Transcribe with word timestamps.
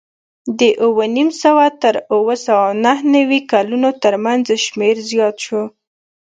د 0.59 0.61
اوه 0.85 1.03
نیم 1.15 1.29
سوه 1.43 1.65
تر 1.81 1.95
اوه 2.15 2.35
سوه 2.45 2.67
نهه 2.83 3.03
نوې 3.15 3.39
کلونو 3.51 3.89
ترمنځ 4.03 4.45
شمېر 4.65 4.95
زیات 5.09 5.35
شو 5.45 5.61